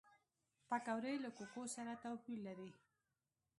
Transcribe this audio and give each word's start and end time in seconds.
پکورې 0.69 1.13
له 1.23 1.29
کوکو 1.37 1.63
سره 1.75 1.91
توپیر 2.03 2.39
لري 2.47 2.71